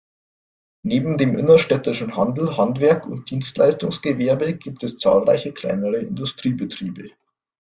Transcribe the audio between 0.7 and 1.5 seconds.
Neben dem